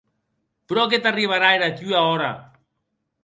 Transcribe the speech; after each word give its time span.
Pro 0.71 0.85
que 0.93 0.99
t’arribarà 1.03 1.51
era 1.57 1.69
tua 1.81 2.01
ora! 2.15 2.31